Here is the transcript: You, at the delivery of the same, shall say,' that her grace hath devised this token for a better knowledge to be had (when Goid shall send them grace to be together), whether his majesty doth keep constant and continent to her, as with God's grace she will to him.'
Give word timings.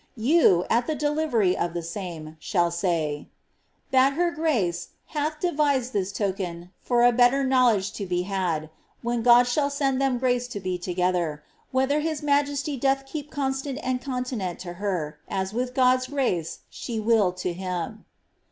You, 0.17 0.65
at 0.67 0.87
the 0.87 0.95
delivery 0.95 1.55
of 1.55 1.75
the 1.75 1.83
same, 1.83 2.35
shall 2.39 2.71
say,' 2.71 3.27
that 3.91 4.13
her 4.13 4.31
grace 4.31 4.87
hath 5.09 5.39
devised 5.39 5.93
this 5.93 6.11
token 6.11 6.71
for 6.81 7.03
a 7.03 7.11
better 7.11 7.43
knowledge 7.43 7.93
to 7.93 8.07
be 8.07 8.23
had 8.23 8.71
(when 9.03 9.21
Goid 9.21 9.45
shall 9.45 9.69
send 9.69 10.01
them 10.01 10.17
grace 10.17 10.47
to 10.47 10.59
be 10.59 10.79
together), 10.79 11.43
whether 11.69 11.99
his 11.99 12.23
majesty 12.23 12.77
doth 12.77 13.05
keep 13.05 13.29
constant 13.29 13.77
and 13.83 14.01
continent 14.01 14.57
to 14.61 14.73
her, 14.81 15.19
as 15.29 15.53
with 15.53 15.75
God's 15.75 16.07
grace 16.07 16.61
she 16.71 16.99
will 16.99 17.31
to 17.33 17.53
him.' 17.53 18.05